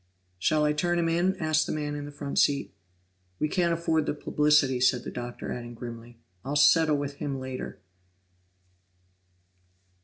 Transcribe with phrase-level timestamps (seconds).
[0.39, 2.73] "Shall I turn him in?" asked the man in the front seat.
[3.37, 7.79] "We can't afford the publicity," said the Doctor, adding grimly, "I'll settle with him later."